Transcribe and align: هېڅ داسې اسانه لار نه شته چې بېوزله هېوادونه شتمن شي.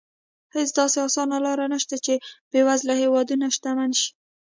هېڅ 0.55 0.69
داسې 0.79 0.97
اسانه 1.07 1.37
لار 1.45 1.59
نه 1.73 1.77
شته 1.83 1.95
چې 2.05 2.13
بېوزله 2.51 2.93
هېوادونه 3.03 3.45
شتمن 3.55 3.91
شي. 3.99 4.09